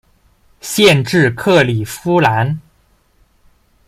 [0.61, 2.59] 县治克里夫兰。